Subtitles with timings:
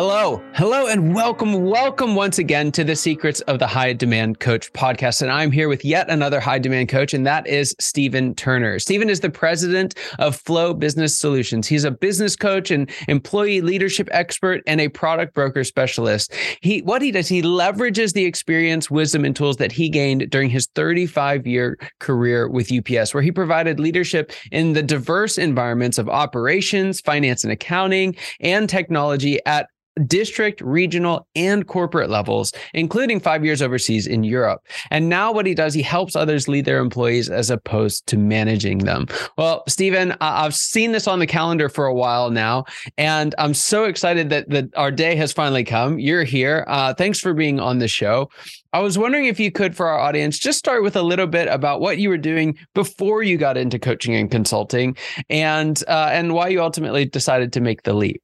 [0.00, 4.72] Hello, hello, and welcome, welcome once again to the Secrets of the High Demand Coach
[4.72, 5.22] podcast.
[5.22, 8.78] And I'm here with yet another high demand coach, and that is Steven Turner.
[8.78, 11.66] Steven is the president of Flow Business Solutions.
[11.66, 16.32] He's a business coach and employee leadership expert and a product broker specialist.
[16.60, 20.48] He what he does, he leverages the experience, wisdom, and tools that he gained during
[20.48, 26.08] his 35 year career with UPS, where he provided leadership in the diverse environments of
[26.08, 29.68] operations, finance and accounting, and technology at
[30.06, 34.66] district, regional, and corporate levels, including five years overseas in Europe.
[34.90, 38.78] And now what he does, he helps others lead their employees as opposed to managing
[38.78, 39.06] them.
[39.36, 42.64] Well, Steven, I've seen this on the calendar for a while now,
[42.96, 45.98] and I'm so excited that, that our day has finally come.
[45.98, 46.64] You're here.
[46.68, 48.30] Uh, thanks for being on the show.
[48.72, 51.48] I was wondering if you could, for our audience, just start with a little bit
[51.48, 54.96] about what you were doing before you got into coaching and consulting,
[55.30, 58.22] and uh, and why you ultimately decided to make the leap.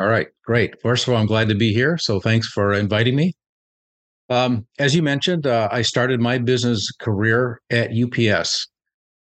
[0.00, 0.80] All right, great.
[0.80, 1.98] First of all, I'm glad to be here.
[1.98, 3.34] So thanks for inviting me.
[4.30, 8.68] Um, as you mentioned, uh, I started my business career at UPS.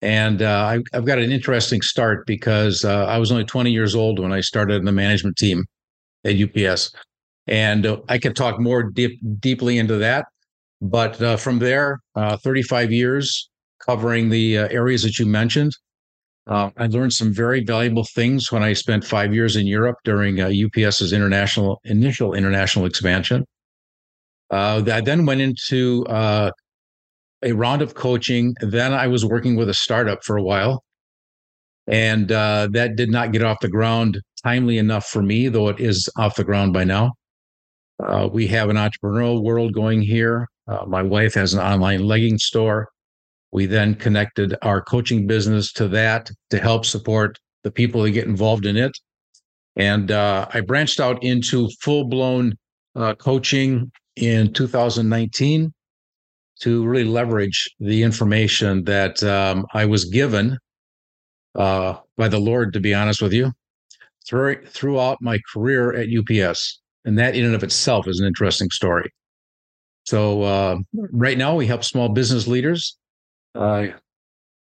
[0.04, 3.96] And uh, I, have got an interesting start because uh, I was only 20 years
[3.96, 5.66] old when I started in the management team
[6.26, 6.92] at UPS.
[7.48, 10.26] And uh, I could talk more deep, deeply into that.
[10.82, 13.50] But uh, from there, uh, 35 years
[13.86, 15.72] covering the areas that you mentioned.
[16.52, 20.42] Uh, I learned some very valuable things when I spent five years in Europe during
[20.42, 23.46] uh, UPS's international initial international expansion.
[24.50, 26.52] Uh, I then went into uh,
[27.42, 28.54] a round of coaching.
[28.60, 30.84] Then I was working with a startup for a while,
[31.88, 35.80] and uh, that did not get off the ground timely enough for me, though it
[35.80, 37.14] is off the ground by now.
[38.04, 40.50] Uh, we have an entrepreneurial world going here.
[40.86, 42.90] my wife has an online legging store.
[43.52, 48.28] We then connected our coaching business to that to help support the people that get
[48.28, 48.98] involved in it.
[49.76, 52.54] And uh, I branched out into full blown
[52.96, 55.74] uh, coaching in 2019
[56.62, 60.58] to really leverage the information that um, I was given
[61.56, 63.52] uh, by the Lord, to be honest with you,
[64.28, 66.80] through, throughout my career at UPS.
[67.04, 69.10] And that, in and of itself, is an interesting story.
[70.06, 72.98] So, uh, right now, we help small business leaders
[73.56, 73.88] uh,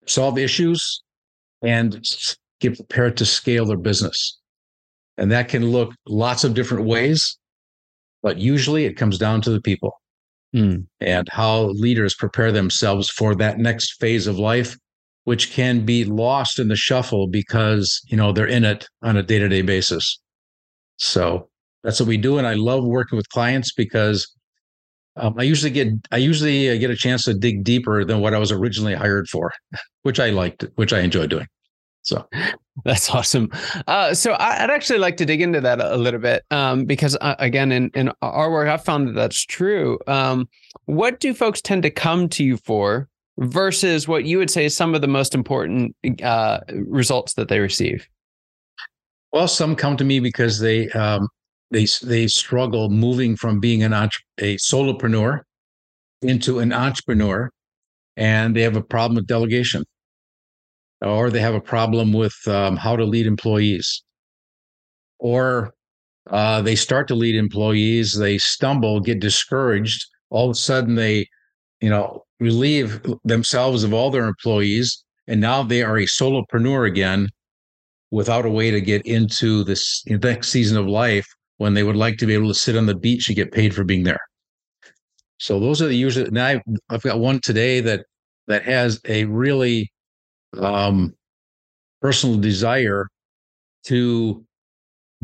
[0.06, 1.02] solve issues,
[1.62, 2.04] and
[2.60, 4.38] get prepared to scale their business.
[5.18, 7.38] And that can look lots of different ways,
[8.22, 10.00] but usually it comes down to the people
[10.54, 10.86] mm.
[11.00, 14.76] and how leaders prepare themselves for that next phase of life,
[15.24, 19.22] which can be lost in the shuffle because, you know, they're in it on a
[19.22, 20.18] day to day basis.
[20.96, 21.48] So
[21.84, 22.38] that's what we do.
[22.38, 24.32] And I love working with clients because
[25.16, 28.34] um, I usually get I usually uh, get a chance to dig deeper than what
[28.34, 29.52] I was originally hired for,
[30.02, 31.46] which I liked, which I enjoy doing.
[32.02, 32.26] So
[32.84, 33.50] that's awesome.
[33.86, 37.36] Uh, so I'd actually like to dig into that a little bit um, because, uh,
[37.38, 39.98] again, in, in our work, I've found that that's true.
[40.06, 40.48] Um,
[40.86, 44.76] what do folks tend to come to you for versus what you would say is
[44.76, 48.08] some of the most important uh, results that they receive?
[49.32, 51.28] Well, some come to me because they um,
[51.72, 55.40] they they struggle moving from being an a solopreneur
[56.20, 57.50] into an entrepreneur,
[58.16, 59.84] and they have a problem with delegation,
[61.00, 64.04] or they have a problem with um, how to lead employees,
[65.18, 65.72] or
[66.30, 70.06] uh, they start to lead employees, they stumble, get discouraged.
[70.30, 71.26] All of a sudden, they,
[71.80, 77.28] you know, relieve themselves of all their employees, and now they are a solopreneur again,
[78.10, 81.26] without a way to get into this next season of life
[81.62, 83.72] when they would like to be able to sit on the beach and get paid
[83.72, 84.18] for being there.
[85.38, 86.28] So those are the usually.
[86.30, 88.04] Now I've, I've got one today that
[88.48, 89.92] that has a really
[90.58, 91.14] um,
[92.00, 93.06] personal desire
[93.86, 94.44] to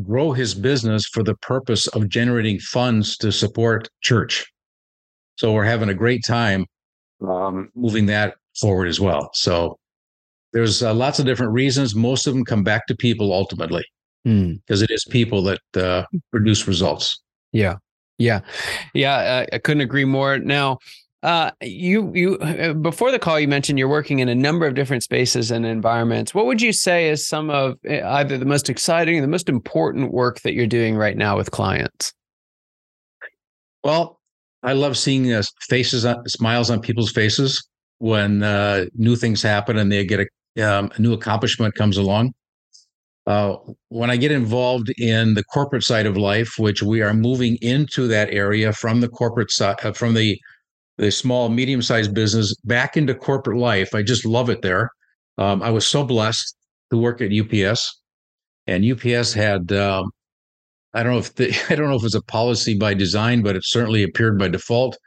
[0.01, 4.45] grow his business for the purpose of generating funds to support church.
[5.35, 6.65] So we're having a great time
[7.21, 9.29] um, moving that forward as well.
[9.33, 9.77] So
[10.53, 11.95] there's uh, lots of different reasons.
[11.95, 13.83] Most of them come back to people ultimately
[14.23, 14.83] because mm.
[14.83, 17.21] it is people that uh, produce results.
[17.51, 17.77] Yeah.
[18.17, 18.41] Yeah.
[18.93, 19.15] Yeah.
[19.15, 20.37] Uh, I couldn't agree more.
[20.39, 20.79] Now,
[21.21, 24.73] uh, you you uh, before the call you mentioned you're working in a number of
[24.73, 26.33] different spaces and environments.
[26.33, 29.49] What would you say is some of eh, either the most exciting or the most
[29.49, 32.13] important work that you're doing right now with clients?
[33.83, 34.19] Well,
[34.63, 37.67] I love seeing uh, faces, on, smiles on people's faces
[37.97, 40.21] when uh, new things happen and they get
[40.57, 42.33] a, um, a new accomplishment comes along.
[43.29, 43.57] Uh,
[43.89, 48.07] when I get involved in the corporate side of life, which we are moving into
[48.07, 50.41] that area from the corporate side, uh, from the
[50.97, 53.93] the small, medium sized business back into corporate life.
[53.93, 54.89] I just love it there.
[55.37, 56.55] Um, I was so blessed
[56.89, 58.01] to work at UPS,
[58.65, 60.09] and UPS had um,
[60.95, 63.55] I don't know if the, I don't know if it's a policy by design, but
[63.55, 64.97] it certainly appeared by default,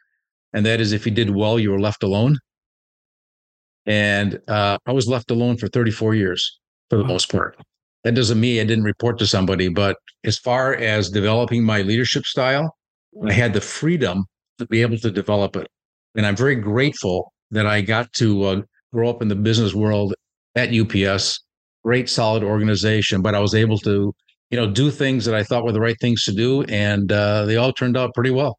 [0.53, 2.39] and that is if you did well, you were left alone.
[3.85, 7.57] And uh, I was left alone for 34 years for the most part.
[8.05, 12.25] That doesn't mean I didn't report to somebody, but as far as developing my leadership
[12.25, 12.77] style,
[13.27, 14.25] I had the freedom
[14.59, 15.69] to be able to develop it.
[16.15, 18.63] And I'm very grateful that I got to uh,
[18.93, 20.15] grow up in the business world
[20.57, 21.41] at UPS,
[21.85, 24.13] great, solid organization, but I was able to,
[24.51, 26.63] you know, do things that I thought were the right things to do.
[26.65, 28.59] And uh, they all turned out pretty well.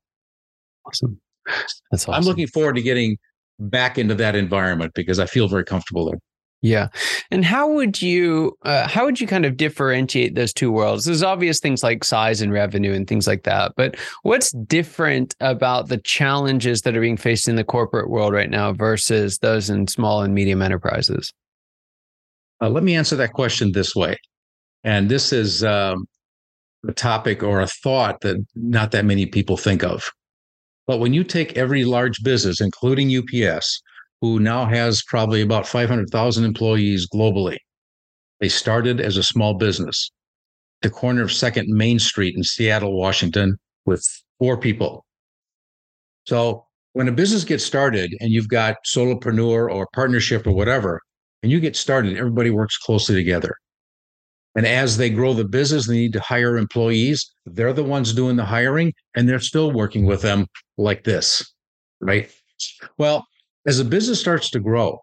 [0.85, 1.19] Awesome.
[1.45, 2.13] That's awesome.
[2.13, 3.17] I'm looking forward to getting
[3.59, 6.19] back into that environment because I feel very comfortable there.
[6.63, 6.87] Yeah,
[7.29, 11.03] and how would you uh, how would you kind of differentiate those two worlds?
[11.03, 15.89] There's obvious things like size and revenue and things like that, but what's different about
[15.89, 19.87] the challenges that are being faced in the corporate world right now versus those in
[19.87, 21.33] small and medium enterprises?
[22.61, 24.15] Uh, let me answer that question this way,
[24.85, 26.07] and this is um,
[26.87, 30.09] a topic or a thought that not that many people think of.
[30.87, 33.81] But when you take every large business, including UPS,
[34.23, 37.57] who now has probably about 500,000 employees globally.
[38.39, 40.11] They started as a small business,
[40.81, 44.01] the corner of 2nd Main Street in Seattle, Washington, with
[44.39, 45.03] four people.
[46.25, 51.01] So when a business gets started and you've got solopreneur or partnership or whatever,
[51.41, 53.53] and you get started, everybody works closely together.
[54.55, 57.29] And as they grow the business, they need to hire employees.
[57.45, 60.47] They're the ones doing the hiring, and they're still working with them
[60.77, 61.53] like this,
[61.99, 62.31] right?
[62.97, 63.25] Well,
[63.65, 64.99] as a business starts to grow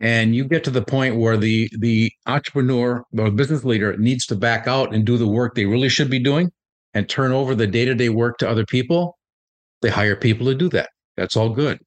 [0.00, 4.36] and you get to the point where the the entrepreneur or business leader needs to
[4.36, 6.50] back out and do the work they really should be doing
[6.94, 9.16] and turn over the day-to-day work to other people
[9.80, 10.90] they hire people to do that.
[11.16, 11.78] That's all good.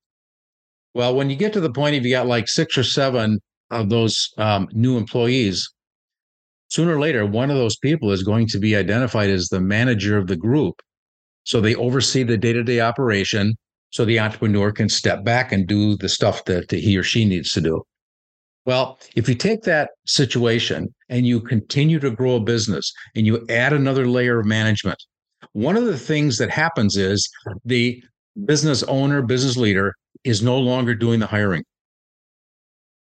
[0.94, 3.39] Well when you get to the point if you got like six or seven
[3.69, 5.69] of those um, new employees
[6.69, 10.18] sooner or later one of those people is going to be identified as the manager
[10.18, 10.81] of the group.
[11.44, 13.56] So they oversee the day-to-day operation
[13.92, 17.52] so the entrepreneur can step back and do the stuff that he or she needs
[17.52, 17.84] to do.
[18.66, 23.46] Well, if you take that situation and you continue to grow a business and you
[23.50, 24.98] add another layer of management,
[25.54, 27.30] one of the things that happens is
[27.66, 28.02] the
[28.46, 29.94] business owner, business leader
[30.24, 31.64] is no longer doing the hiring.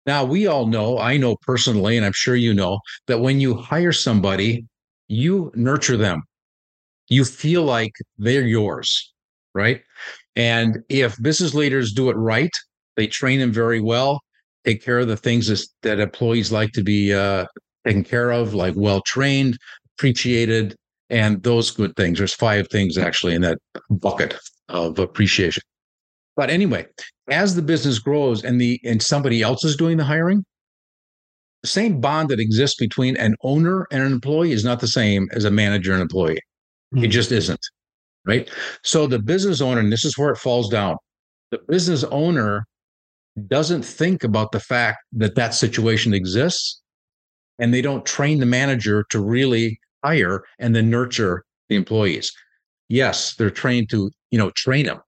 [0.06, 3.54] Now, we all know, I know personally, and I'm sure you know, that when you
[3.54, 4.64] hire somebody,
[5.08, 6.22] you nurture them.
[7.08, 9.12] You feel like they're yours,
[9.54, 9.82] right?
[10.36, 12.50] And if business leaders do it right,
[12.96, 14.20] they train them very well,
[14.64, 17.46] take care of the things that employees like to be uh,
[17.86, 19.58] taken care of, like well trained,
[19.96, 20.76] appreciated,
[21.08, 22.18] and those good things.
[22.18, 23.58] There's five things actually in that
[23.90, 24.36] bucket
[24.68, 25.62] of appreciation.
[26.36, 26.86] But anyway,
[27.28, 30.44] as the business grows and the and somebody else is doing the hiring,
[31.62, 35.28] the same bond that exists between an owner and an employee is not the same
[35.32, 36.40] as a manager and employee.
[36.94, 37.04] Mm-hmm.
[37.04, 37.10] It hmm.
[37.10, 37.60] just isn't
[38.26, 38.50] right?
[38.82, 40.96] So the business owner, and this is where it falls down,
[41.50, 42.64] the business owner
[43.46, 46.80] doesn't think about the fact that that situation exists
[47.58, 52.32] and they don't train the manager to really hire and then nurture the employees.
[52.88, 55.00] Yes, they're trained to, you know, train them.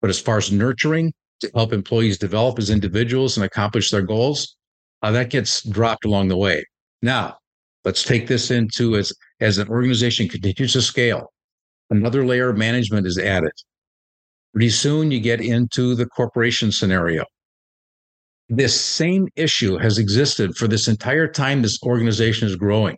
[0.00, 4.56] But as far as nurturing to help employees develop as individuals and accomplish their goals,
[5.02, 6.64] uh, that gets dropped along the way.
[7.00, 7.36] Now,
[7.84, 11.32] let's take this into as as an organization continues to scale
[11.92, 13.52] another layer of management is added.
[14.54, 17.24] Pretty soon you get into the corporation scenario.
[18.48, 22.96] This same issue has existed for this entire time this organization is growing.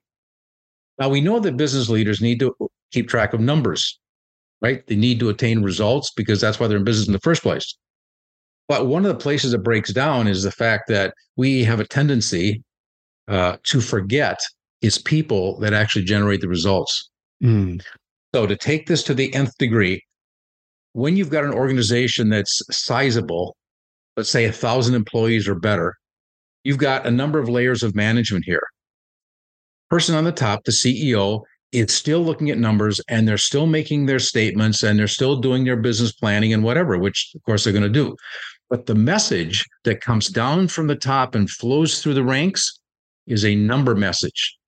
[0.99, 2.55] Now we know that business leaders need to
[2.93, 3.99] keep track of numbers,
[4.63, 4.87] right?
[4.87, 7.77] They need to attain results because that's why they're in business in the first place.
[8.69, 11.87] But one of the places it breaks down is the fact that we have a
[11.87, 12.63] tendency
[13.29, 14.39] uh, to forget
[14.83, 17.11] it's people that actually generate the results.
[17.43, 17.83] Mm.
[18.35, 20.03] So to take this to the nth degree,
[20.93, 23.57] when you've got an organization that's sizable,
[24.17, 25.95] let's say a thousand employees or better,
[26.64, 28.67] you've got a number of layers of management here.
[29.88, 34.07] Person on the top, the CEO, is still looking at numbers and they're still making
[34.07, 37.73] their statements and they're still doing their business planning and whatever, which of course they're
[37.73, 38.17] going to do.
[38.69, 42.81] But the message that comes down from the top and flows through the ranks
[43.29, 44.59] is a number message.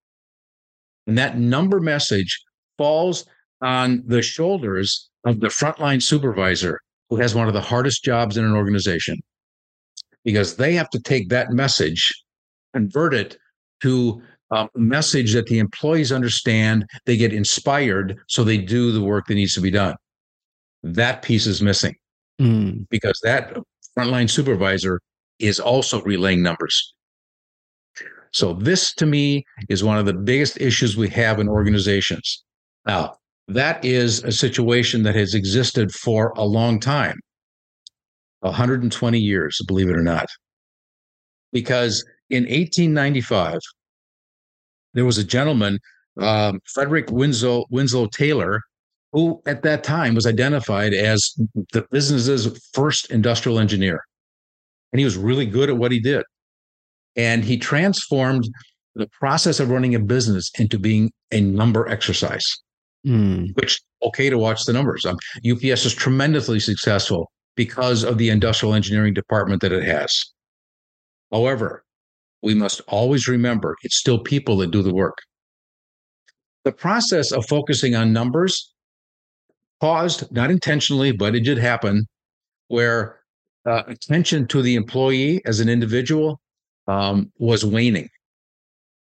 [1.08, 2.40] And that number message
[2.78, 3.24] falls
[3.62, 8.44] on the shoulders of the frontline supervisor who has one of the hardest jobs in
[8.44, 9.16] an organization
[10.24, 12.12] because they have to take that message,
[12.74, 13.38] convert it
[13.80, 14.20] to
[14.50, 19.34] a message that the employees understand, they get inspired, so they do the work that
[19.34, 19.94] needs to be done.
[20.82, 21.94] That piece is missing
[22.40, 22.88] mm.
[22.90, 23.56] because that
[23.96, 25.00] frontline supervisor
[25.38, 26.94] is also relaying numbers.
[28.32, 32.44] So, this to me is one of the biggest issues we have in organizations.
[32.86, 33.16] Now,
[33.48, 37.18] that is a situation that has existed for a long time
[38.40, 40.26] 120 years, believe it or not.
[41.52, 43.60] Because in 1895,
[44.94, 45.78] there was a gentleman,
[46.20, 48.60] um, Frederick Winslow, Winslow Taylor,
[49.12, 51.34] who at that time was identified as
[51.72, 54.04] the business's first industrial engineer.
[54.92, 56.24] And he was really good at what he did.
[57.14, 58.48] And he transformed
[58.94, 62.44] the process of running a business into being a number exercise,
[63.06, 63.54] mm.
[63.56, 65.04] which okay to watch the numbers.
[65.06, 65.16] Um,
[65.50, 70.12] UPS is tremendously successful because of the industrial engineering department that it has.
[71.32, 71.84] However,
[72.42, 75.16] we must always remember it's still people that do the work.
[76.64, 78.72] The process of focusing on numbers
[79.80, 82.06] caused, not intentionally, but it did happen,
[82.68, 83.20] where
[83.66, 86.40] uh, attention to the employee as an individual
[86.88, 88.08] um, was waning.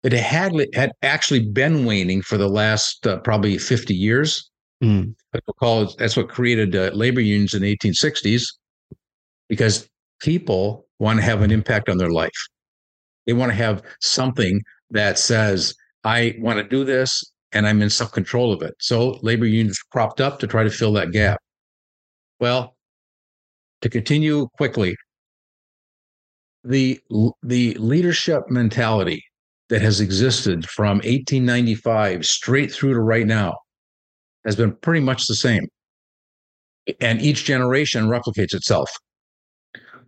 [0.03, 4.49] It had, had actually been waning for the last uh, probably 50 years.
[4.83, 5.13] Mm.
[5.97, 8.43] That's what created uh, labor unions in the 1860s,
[9.49, 9.89] because
[10.21, 12.31] people want to have an impact on their life.
[13.25, 17.89] They want to have something that says, I want to do this and I'm in
[17.89, 18.75] some control of it.
[18.79, 21.41] So labor unions cropped up to try to fill that gap.
[22.39, 22.75] Well,
[23.81, 24.95] to continue quickly,
[26.63, 26.99] the
[27.41, 29.23] the leadership mentality
[29.69, 33.55] that has existed from 1895 straight through to right now
[34.45, 35.67] has been pretty much the same.
[36.99, 38.89] And each generation replicates itself.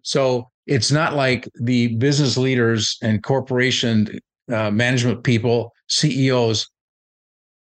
[0.01, 4.19] So it's not like the business leaders and corporation
[4.51, 6.67] uh, management people, CEOs,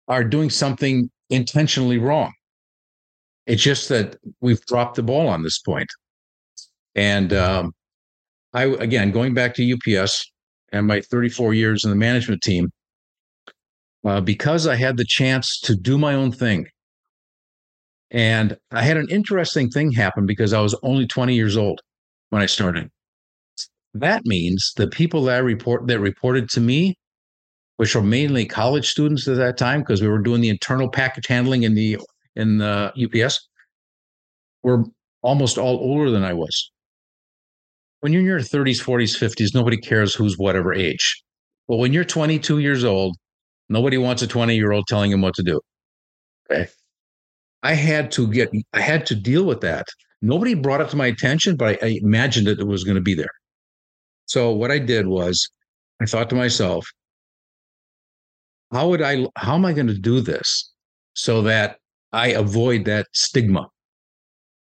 [0.08, 2.32] are doing something intentionally wrong.
[3.46, 5.90] It's just that we've dropped the ball on this point.
[6.96, 7.74] And um,
[8.54, 10.32] I, again, going back to UPS
[10.72, 12.72] and my 34 years in the management team,
[14.06, 16.68] uh, because I had the chance to do my own thing.
[18.12, 21.82] And I had an interesting thing happen because I was only 20 years old
[22.30, 22.90] when I started.
[23.94, 26.96] That means the people that I report that reported to me,
[27.78, 31.28] which were mainly college students at that time, because we were doing the internal package
[31.28, 31.98] handling in the
[32.36, 33.48] in the UPS,
[34.64, 34.84] were
[35.22, 36.72] almost all older than I was.
[38.02, 41.22] When you're in your 30s, 40s, 50s, nobody cares who's whatever age.
[41.68, 43.18] But when you're 22 years old
[43.70, 45.62] Nobody wants a 20 year old telling him what to do.
[46.52, 46.68] Okay.
[47.62, 49.88] I had to get, I had to deal with that.
[50.22, 53.02] Nobody brought it to my attention, but I, I imagined that it was going to
[53.02, 53.30] be there.
[54.26, 55.48] So what I did was
[56.02, 56.88] I thought to myself,
[58.72, 60.72] how would I, how am I going to do this
[61.14, 61.78] so that
[62.12, 63.68] I avoid that stigma?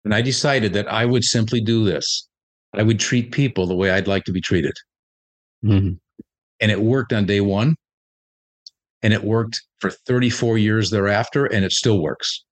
[0.06, 2.28] And I decided that I would simply do this.
[2.74, 4.74] I would treat people the way I'd like to be treated.
[5.64, 5.94] Mm-hmm.
[6.60, 7.76] And it worked on day one
[9.04, 12.44] and it worked for 34 years thereafter and it still works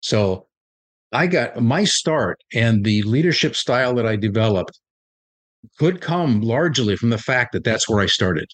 [0.00, 0.46] so
[1.12, 4.78] i got my start and the leadership style that i developed
[5.78, 8.48] could come largely from the fact that that's where i started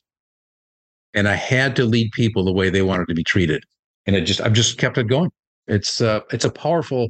[1.14, 3.62] and i had to lead people the way they wanted to be treated
[4.06, 5.30] and it just i've just kept it going
[5.68, 7.08] it's uh, it's a powerful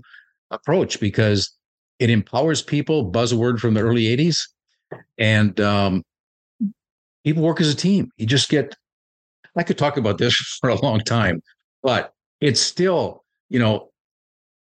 [0.51, 1.55] approach because
[1.99, 4.39] it empowers people buzzword from the early 80s
[5.19, 6.03] and um,
[7.25, 8.77] people work as a team you just get
[9.57, 11.43] I could talk about this for a long time,
[11.83, 13.91] but it's still, you know,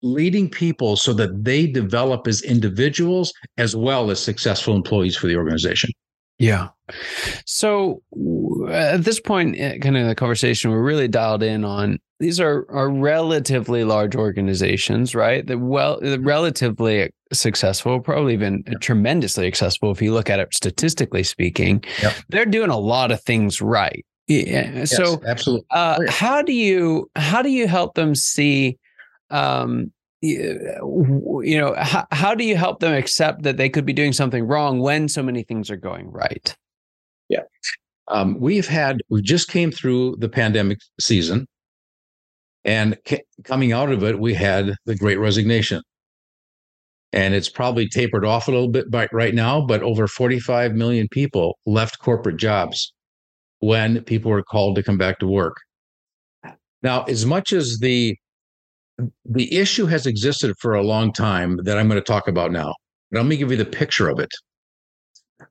[0.02, 5.36] leading people so that they develop as individuals as well as successful employees for the
[5.36, 5.90] organization.
[6.38, 6.68] Yeah.
[7.46, 8.02] So
[8.68, 12.66] at this point, eh, kind of the conversation, we're really dialed in on these are
[12.70, 15.44] are relatively large organizations, right?
[15.46, 18.80] That well, relatively successful, probably even yep.
[18.80, 21.84] tremendously successful if you look at it statistically speaking.
[22.00, 22.14] Yep.
[22.28, 24.06] They're doing a lot of things right.
[24.28, 24.84] Yeah.
[24.84, 25.66] So absolutely.
[25.70, 28.78] Uh, how do you how do you help them see?
[29.30, 34.12] Um, you know, how, how do you help them accept that they could be doing
[34.12, 36.56] something wrong when so many things are going right?
[37.32, 37.44] Yeah.
[38.08, 41.46] Um, we've had, we just came through the pandemic season.
[42.64, 42.96] And
[43.44, 45.82] coming out of it, we had the great resignation.
[47.12, 51.08] And it's probably tapered off a little bit by, right now, but over 45 million
[51.10, 52.92] people left corporate jobs
[53.60, 55.56] when people were called to come back to work.
[56.82, 58.16] Now, as much as the
[59.24, 62.74] the issue has existed for a long time that I'm going to talk about now,
[63.10, 64.28] let me give you the picture of it.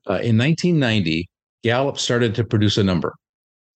[0.08, 1.28] Uh, in 1990,
[1.62, 3.14] Gallup started to produce a number,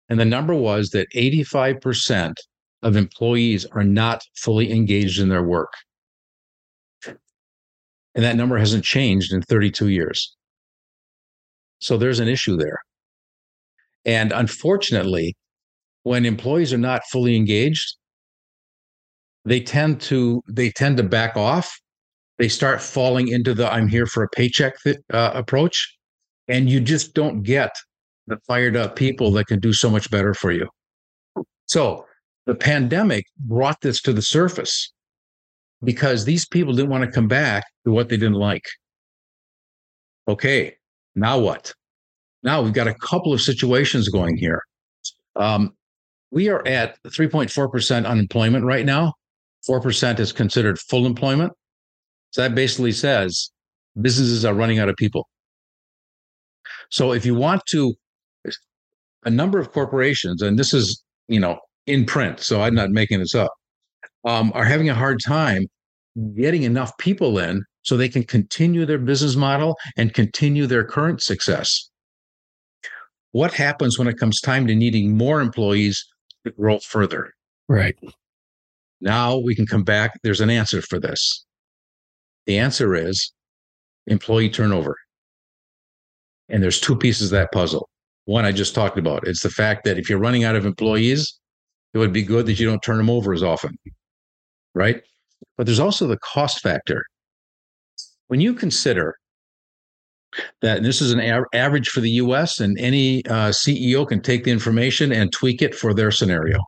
[0.08, 2.34] and the number was that 85%
[2.82, 5.72] of employees are not fully engaged in their work.
[7.06, 10.34] And that number hasn't changed in 32 years.
[11.80, 12.78] So there's an issue there.
[14.04, 15.36] And unfortunately,
[16.04, 17.96] when employees are not fully engaged,
[19.44, 21.78] they tend to they tend to back off.
[22.38, 25.95] They start falling into the "I'm here for a paycheck" th- uh, approach,
[26.48, 27.74] and you just don't get
[28.26, 30.68] the fired up people that can do so much better for you.
[31.66, 32.04] So
[32.46, 34.92] the pandemic brought this to the surface
[35.82, 38.64] because these people didn't want to come back to what they didn't like.
[40.28, 40.76] Okay,
[41.14, 41.72] now what?
[42.42, 44.62] Now we've got a couple of situations going here.
[45.34, 45.74] Um,
[46.30, 49.14] we are at 3.4% unemployment right now.
[49.68, 51.52] 4% is considered full employment.
[52.30, 53.50] So that basically says
[54.00, 55.28] businesses are running out of people.
[56.90, 57.94] So if you want to,
[59.24, 63.20] a number of corporations, and this is, you know, in print, so I'm not making
[63.20, 63.52] this up,
[64.24, 65.66] um, are having a hard time
[66.36, 71.22] getting enough people in so they can continue their business model and continue their current
[71.22, 71.90] success.
[73.32, 76.04] What happens when it comes time to needing more employees
[76.44, 77.32] to grow further?
[77.68, 77.96] Right.
[79.00, 80.18] Now we can come back.
[80.22, 81.44] There's an answer for this.
[82.46, 83.32] The answer is
[84.06, 84.96] employee turnover.
[86.48, 87.88] And there's two pieces of that puzzle.
[88.24, 89.26] One I just talked about.
[89.26, 91.38] It's the fact that if you're running out of employees,
[91.94, 93.76] it would be good that you don't turn them over as often.
[94.74, 95.02] Right.
[95.56, 97.04] But there's also the cost factor.
[98.28, 99.16] When you consider
[100.60, 101.20] that this is an
[101.54, 105.74] average for the US, and any uh, CEO can take the information and tweak it
[105.74, 106.58] for their scenario.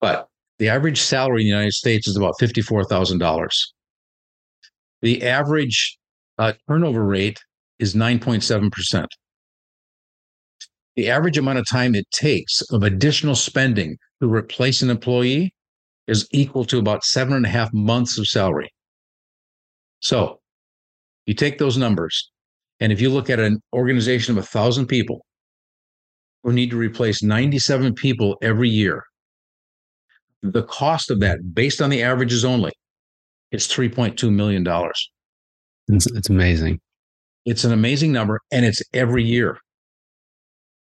[0.00, 3.48] But the average salary in the United States is about $54,000.
[5.02, 5.98] The average
[6.38, 7.38] uh, turnover rate
[7.78, 9.06] is 9.7%.
[10.96, 15.54] The average amount of time it takes of additional spending to replace an employee
[16.08, 18.68] is equal to about seven and a half months of salary.
[20.00, 20.40] So
[21.26, 22.30] you take those numbers,
[22.80, 25.24] and if you look at an organization of a thousand people
[26.42, 29.04] who need to replace 97 people every year,
[30.42, 32.72] the cost of that, based on the averages only,
[33.50, 34.66] is $3.2 million.
[35.88, 36.80] It's, it's amazing.
[37.44, 39.58] It's an amazing number, and it's every year.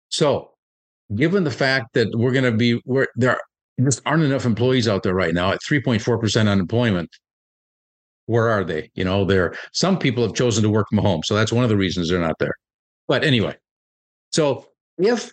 [0.08, 0.52] So,
[1.14, 3.38] given the fact that we're going to be, where there
[3.84, 7.10] just aren't enough employees out there right now at 3.4% unemployment,
[8.26, 8.90] where are they?
[8.94, 11.22] You know, there some people have chosen to work from home.
[11.24, 12.54] So that's one of the reasons they're not there.
[13.08, 13.54] But anyway,
[14.32, 14.66] so
[14.98, 15.32] if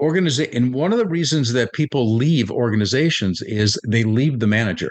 [0.00, 4.90] organization and one of the reasons that people leave organizations is they leave the manager.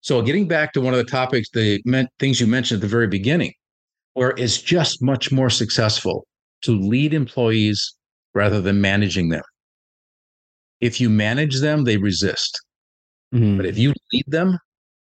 [0.00, 2.88] So getting back to one of the topics, the meant things you mentioned at the
[2.88, 3.52] very beginning,
[4.18, 6.26] where it's just much more successful
[6.60, 7.94] to lead employees
[8.34, 9.44] rather than managing them.
[10.80, 12.60] If you manage them, they resist.
[13.32, 13.58] Mm-hmm.
[13.58, 14.58] But if you lead them,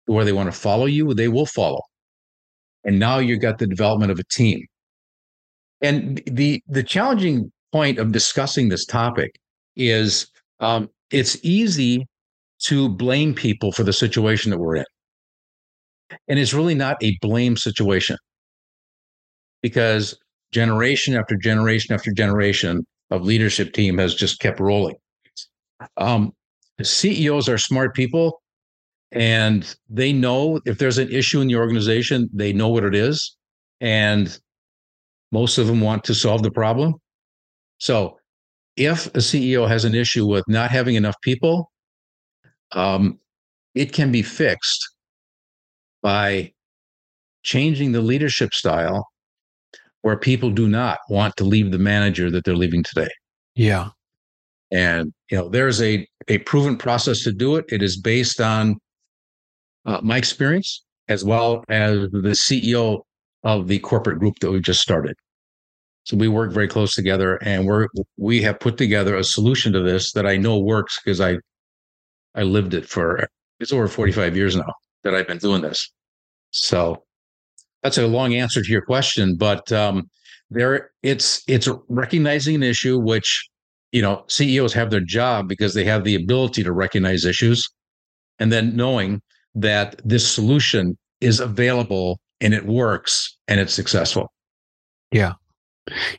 [0.05, 1.81] where they want to follow you, they will follow.
[2.85, 4.61] And now you've got the development of a team.
[5.81, 9.31] And the the challenging point of discussing this topic
[9.75, 10.27] is
[10.61, 12.05] um, it's easy
[12.67, 14.85] to blame people for the situation that we're in.
[16.29, 18.15] And it's really not a blame situation
[19.63, 20.15] because
[20.51, 24.95] generation after generation after generation of leadership team has just kept rolling.
[25.97, 26.33] Um,
[26.81, 28.41] CEOs are smart people
[29.11, 33.35] and they know if there's an issue in the organization, they know what it is.
[33.81, 34.37] And
[35.31, 36.95] most of them want to solve the problem.
[37.79, 38.17] So
[38.75, 41.71] if a CEO has an issue with not having enough people,
[42.71, 43.19] um,
[43.75, 44.83] it can be fixed
[46.01, 46.53] by
[47.43, 49.07] changing the leadership style
[50.03, 53.09] where people do not want to leave the manager that they're leaving today.
[53.55, 53.89] Yeah.
[54.71, 57.65] And you know, there's a a proven process to do it.
[57.69, 58.77] It is based on
[59.85, 63.01] uh, my experience as well as the CEO
[63.43, 65.15] of the corporate group that we just started.
[66.05, 67.87] So we work very close together, and we're
[68.17, 71.37] we have put together a solution to this that I know works because I
[72.35, 73.27] I lived it for
[73.59, 75.91] it's over 45 years now that I've been doing this.
[76.51, 77.03] So
[77.83, 80.09] that's a long answer to your question, but um,
[80.49, 83.47] there it's it's recognizing an issue which
[83.91, 87.69] you know CEOs have their job because they have the ability to recognize issues,
[88.39, 89.21] and then knowing
[89.55, 94.31] that this solution is available and it works and it's successful.
[95.11, 95.33] Yeah.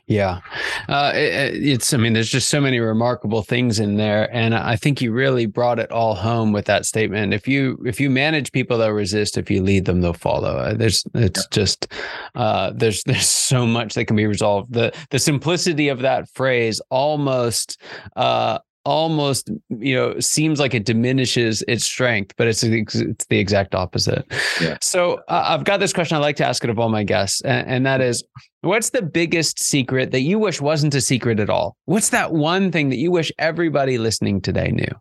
[0.05, 0.41] Yeah.
[0.87, 4.33] Uh, it, it's, I mean, there's just so many remarkable things in there.
[4.33, 7.33] And I think you really brought it all home with that statement.
[7.33, 9.37] If you, if you manage people, they'll resist.
[9.37, 10.57] If you lead them, they'll follow.
[10.57, 11.91] Uh, there's, it's just,
[12.35, 14.71] uh, there's, there's so much that can be resolved.
[14.71, 17.81] The, the simplicity of that phrase almost,
[18.15, 23.73] uh, almost you know seems like it diminishes its strength but it's it's the exact
[23.73, 24.25] opposite.
[24.61, 24.77] Yeah.
[24.81, 27.41] so uh, i've got this question i like to ask it of all my guests
[27.41, 28.23] and, and that is
[28.61, 31.77] what's the biggest secret that you wish wasn't a secret at all?
[31.85, 34.91] What's that one thing that you wish everybody listening today knew?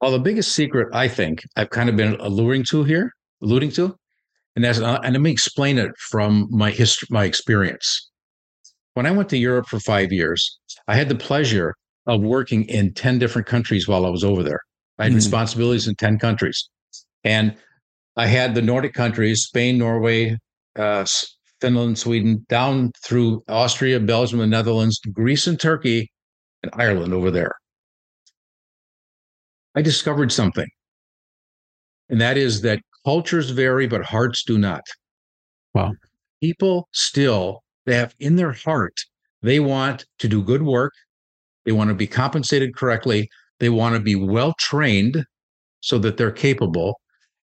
[0.00, 3.96] Well the biggest secret i think i've kind of been alluring to here alluding to
[4.54, 8.10] and that's uh, and let me explain it from my history my experience.
[8.94, 11.74] When i went to europe for five years i had the pleasure
[12.06, 14.60] of working in 10 different countries while I was over there.
[14.98, 15.16] I had mm-hmm.
[15.16, 16.68] responsibilities in 10 countries.
[17.24, 17.56] And
[18.16, 20.38] I had the Nordic countries, Spain, Norway,
[20.76, 21.04] uh,
[21.60, 26.10] Finland, Sweden, down through Austria, Belgium, the Netherlands, Greece, and Turkey,
[26.62, 27.52] and Ireland over there.
[29.74, 30.68] I discovered something,
[32.08, 34.82] and that is that cultures vary, but hearts do not.
[35.74, 35.92] Wow.
[36.42, 38.94] People still, they have in their heart,
[39.42, 40.92] they want to do good work.
[41.66, 43.28] They want to be compensated correctly.
[43.60, 45.24] They want to be well trained
[45.80, 46.98] so that they're capable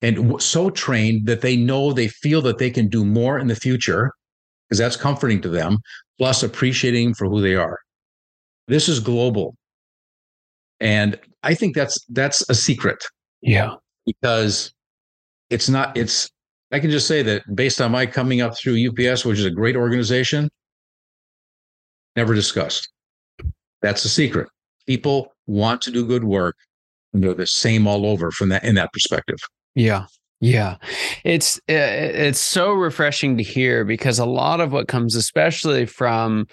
[0.02, 3.56] and so trained that they know they feel that they can do more in the
[3.56, 4.12] future
[4.68, 5.78] because that's comforting to them,
[6.18, 7.80] plus appreciating for who they are.
[8.68, 9.56] This is global.
[10.80, 13.04] And I think that's that's a secret.
[13.42, 13.76] Yeah.
[14.06, 14.72] Because
[15.50, 16.30] it's not it's
[16.72, 19.52] I can just say that based on my coming up through UPS, which is a
[19.52, 20.50] great organization,
[22.16, 22.90] never discussed.
[23.82, 24.48] That's the secret.
[24.88, 26.56] People want to do good work
[27.14, 29.40] and they're the same all over from that in that perspective.
[29.76, 30.06] Yeah.
[30.42, 30.78] Yeah,
[31.26, 36.48] it's it's so refreshing to hear because a lot of what comes, especially from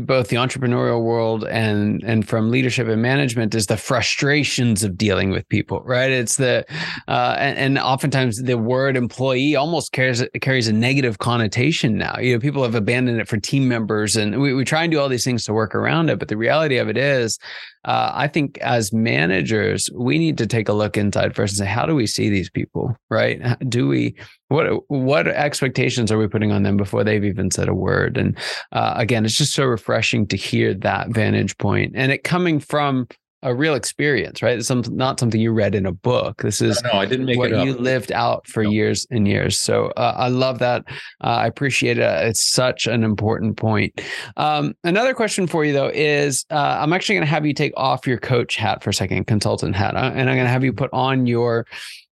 [0.00, 5.30] both the entrepreneurial world and and from leadership and management, is the frustrations of dealing
[5.30, 5.80] with people.
[5.86, 6.10] Right?
[6.10, 6.66] It's the
[7.08, 12.18] uh, and, and oftentimes the word employee almost carries carries a negative connotation now.
[12.18, 15.00] You know, people have abandoned it for team members, and we, we try and do
[15.00, 16.18] all these things to work around it.
[16.18, 17.38] But the reality of it is,
[17.84, 21.72] uh, I think as managers, we need to take a look inside first and say,
[21.72, 22.94] how do we see these people?
[23.08, 23.40] Right?
[23.68, 24.14] Do we
[24.48, 28.18] what what expectations are we putting on them before they've even said a word?
[28.18, 28.36] And
[28.72, 33.08] uh, again, it's just so refreshing to hear that vantage point and it coming from
[33.42, 34.58] a real experience, right?
[34.58, 36.42] It's some, not something you read in a book.
[36.42, 38.70] This is no, no I didn't make what you lived out for no.
[38.70, 39.58] years and years.
[39.58, 40.84] So uh, I love that.
[41.22, 42.02] Uh, I appreciate it.
[42.02, 44.00] It's such an important point.
[44.36, 47.72] Um, another question for you though is uh, I'm actually going to have you take
[47.76, 50.64] off your coach hat for a second, consultant hat, uh, and I'm going to have
[50.64, 51.66] you put on your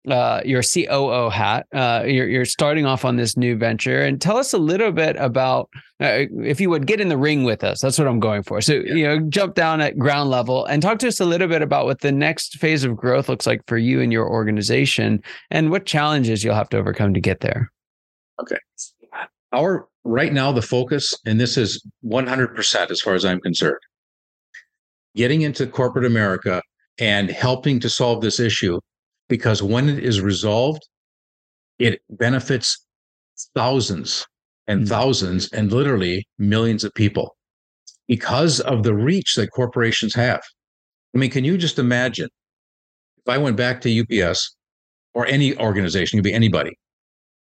[0.08, 1.66] uh, your COO hat.
[1.72, 5.16] Uh, you're, you're starting off on this new venture, and tell us a little bit
[5.16, 5.68] about,
[6.00, 7.80] uh, if you would, get in the ring with us.
[7.80, 8.61] That's what I'm going for.
[8.61, 8.94] So yeah.
[8.94, 11.87] you know, jump down at ground level and talk to us a little bit about
[11.87, 15.87] what the next phase of growth looks like for you and your organization, and what
[15.87, 17.70] challenges you'll have to overcome to get there.
[18.40, 18.58] Okay,
[19.52, 23.78] our right now the focus, and this is 100% as far as I'm concerned,
[25.16, 26.62] getting into corporate America
[26.98, 28.78] and helping to solve this issue
[29.28, 30.86] because when it is resolved,
[31.78, 32.84] it benefits
[33.54, 34.26] thousands
[34.66, 34.88] and mm-hmm.
[34.88, 37.36] thousands and literally millions of people
[38.06, 40.40] because of the reach that corporations have.
[41.14, 42.28] I mean, can you just imagine
[43.18, 44.56] if I went back to UPS
[45.14, 46.72] or any organization, it could be anybody,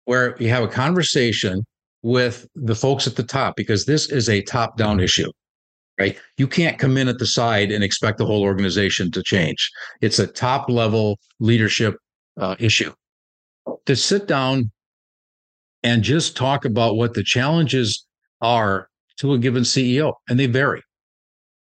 [0.04, 1.64] where you have a conversation
[2.02, 5.30] with the folks at the top, because this is a top down issue
[5.98, 6.18] right?
[6.36, 9.70] You can't come in at the side and expect the whole organization to change.
[10.00, 11.96] It's a top level leadership
[12.38, 12.92] uh, issue.
[13.86, 14.70] To sit down
[15.82, 18.06] and just talk about what the challenges
[18.40, 20.82] are to a given CEO, and they vary,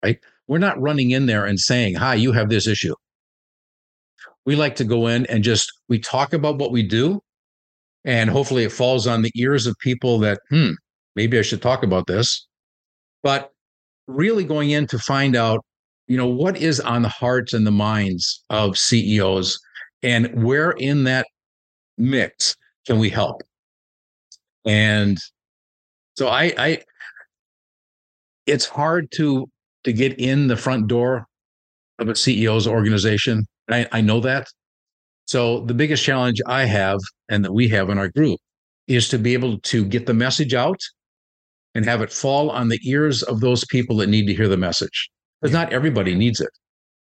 [0.02, 0.18] right?
[0.46, 2.94] We're not running in there and saying, Hi, you have this issue.
[4.46, 7.20] We like to go in and just we talk about what we do,
[8.04, 10.72] and hopefully it falls on the ears of people that, hmm,
[11.16, 12.46] maybe I should talk about this.
[13.22, 13.50] But
[14.06, 15.64] really going in to find out
[16.06, 19.58] you know, what is on the hearts and the minds of CEOs
[20.02, 21.26] and where in that
[21.96, 22.54] mix
[22.86, 23.42] can we help?
[24.66, 25.18] And
[26.16, 26.78] so I, I
[28.46, 29.48] it's hard to
[29.84, 31.26] to get in the front door
[31.98, 33.46] of a CEO's organization.
[33.70, 34.46] I, I know that.
[35.26, 36.98] So the biggest challenge I have
[37.30, 38.38] and that we have in our group
[38.88, 40.78] is to be able to get the message out
[41.74, 44.56] and have it fall on the ears of those people that need to hear the
[44.56, 45.10] message.
[45.40, 46.50] Because not everybody needs it,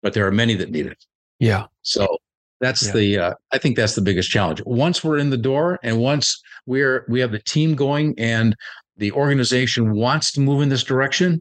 [0.02, 0.98] but there are many that need it.
[1.40, 1.66] Yeah.
[1.84, 2.18] So
[2.60, 2.94] that's yeah.
[2.94, 4.62] the uh, I think that's the biggest challenge.
[4.66, 8.56] Once we're in the door and once we're we have the team going and
[8.98, 11.40] the organization wants to move in this direction,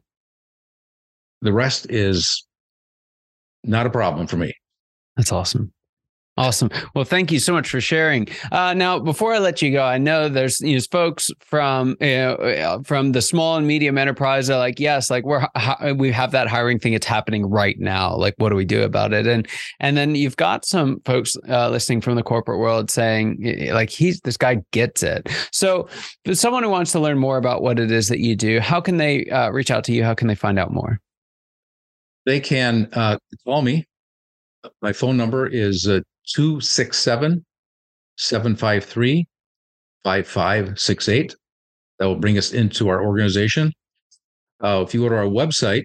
[1.41, 2.45] the rest is
[3.63, 4.53] not a problem for me.
[5.15, 5.71] That's awesome.
[6.37, 6.69] Awesome.
[6.93, 8.27] Well, thank you so much for sharing.
[8.51, 12.15] Uh, now, before I let you go, I know there's you know, folks from you
[12.15, 15.47] know, uh, from the small and medium enterprise are like, yes, like we're
[15.95, 16.93] we have that hiring thing.
[16.93, 18.15] It's happening right now.
[18.15, 19.25] Like, what do we do about it?
[19.25, 19.47] And
[19.79, 24.19] and then you've got some folks uh, listening from the corporate world saying, like, he's
[24.21, 25.27] this guy gets it.
[25.51, 25.89] So,
[26.33, 28.97] someone who wants to learn more about what it is that you do, how can
[28.97, 30.03] they uh, reach out to you?
[30.03, 30.99] How can they find out more?
[32.27, 33.87] They can uh, call me.
[34.81, 37.45] My phone number is uh, 267
[38.17, 39.27] 753
[40.03, 41.35] 5568.
[41.99, 43.73] That will bring us into our organization.
[44.63, 45.83] Uh, if you go to our website,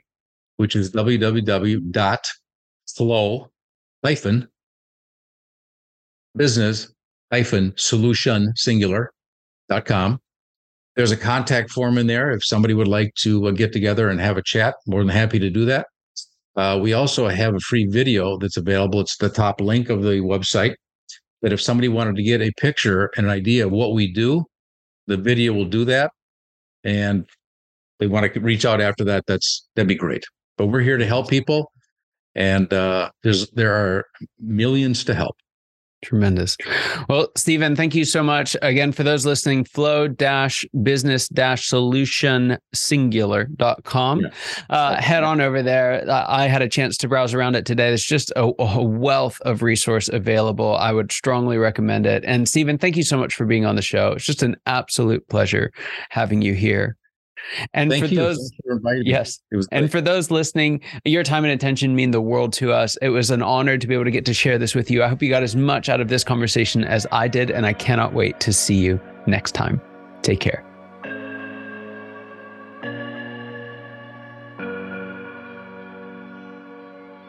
[0.56, 1.90] which is www.flow
[4.04, 4.48] hyphen
[6.36, 6.92] business
[7.32, 10.18] hyphen solution singular.com.
[10.96, 12.30] There's a contact form in there.
[12.32, 15.38] If somebody would like to uh, get together and have a chat, more than happy
[15.38, 15.86] to do that.
[16.56, 19.00] Uh, we also have a free video that's available.
[19.00, 20.74] It's the top link of the website.
[21.40, 24.44] That if somebody wanted to get a picture and an idea of what we do,
[25.06, 26.12] the video will do that.
[26.84, 27.26] And
[27.98, 29.24] they want to reach out after that.
[29.26, 30.24] That's that'd be great.
[30.56, 31.72] But we're here to help people,
[32.34, 34.04] and uh, there's there are
[34.38, 35.36] millions to help.
[36.02, 36.56] Tremendous.
[37.08, 38.56] Well, Steven, thank you so much.
[38.60, 44.20] Again, for those listening, flow dash business dash solution singular.com.
[44.20, 44.30] Yeah.
[44.68, 46.04] Uh, head on over there.
[46.10, 47.88] I had a chance to browse around it today.
[47.88, 50.76] There's just a, a, wealth of resource available.
[50.76, 52.24] I would strongly recommend it.
[52.24, 54.12] And Steven, thank you so much for being on the show.
[54.12, 55.72] It's just an absolute pleasure
[56.10, 56.96] having you here.
[57.74, 58.16] And Thank for you.
[58.16, 62.72] those, for yes, and for those listening, your time and attention mean the world to
[62.72, 62.96] us.
[63.02, 65.02] It was an honor to be able to get to share this with you.
[65.02, 67.72] I hope you got as much out of this conversation as I did, and I
[67.72, 69.80] cannot wait to see you next time.
[70.22, 70.64] Take care.